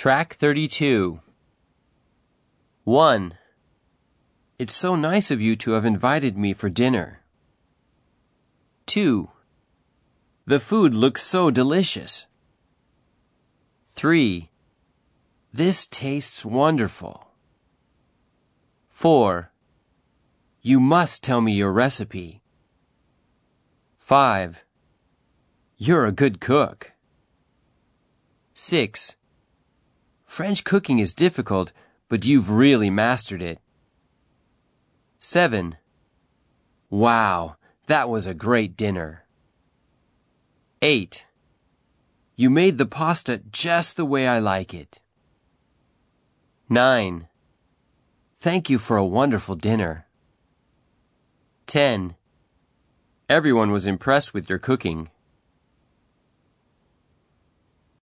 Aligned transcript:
Track 0.00 0.34
32. 0.34 1.18
1. 2.84 3.34
It's 4.56 4.72
so 4.72 4.94
nice 4.94 5.32
of 5.32 5.40
you 5.40 5.56
to 5.56 5.72
have 5.72 5.84
invited 5.84 6.38
me 6.38 6.52
for 6.52 6.70
dinner. 6.70 7.24
2. 8.86 9.28
The 10.46 10.60
food 10.60 10.94
looks 10.94 11.22
so 11.24 11.50
delicious. 11.50 12.28
3. 13.86 14.52
This 15.52 15.84
tastes 15.84 16.44
wonderful. 16.44 17.32
4. 18.86 19.50
You 20.62 20.78
must 20.78 21.24
tell 21.24 21.40
me 21.40 21.54
your 21.54 21.72
recipe. 21.72 22.40
5. 23.96 24.64
You're 25.76 26.06
a 26.06 26.12
good 26.12 26.40
cook. 26.40 26.92
6. 28.54 29.16
French 30.38 30.62
cooking 30.62 31.00
is 31.00 31.14
difficult, 31.14 31.72
but 32.08 32.24
you've 32.24 32.48
really 32.48 32.90
mastered 32.90 33.42
it. 33.42 33.58
7. 35.18 35.76
Wow, 36.90 37.56
that 37.88 38.08
was 38.08 38.24
a 38.24 38.34
great 38.34 38.76
dinner. 38.76 39.24
8. 40.80 41.26
You 42.36 42.50
made 42.50 42.78
the 42.78 42.86
pasta 42.86 43.42
just 43.50 43.96
the 43.96 44.04
way 44.04 44.28
I 44.28 44.38
like 44.38 44.72
it. 44.72 45.00
9. 46.68 47.26
Thank 48.36 48.70
you 48.70 48.78
for 48.78 48.96
a 48.96 49.04
wonderful 49.04 49.56
dinner. 49.56 50.06
10. 51.66 52.14
Everyone 53.28 53.72
was 53.72 53.88
impressed 53.88 54.32
with 54.34 54.48
your 54.48 54.60
cooking. 54.60 55.10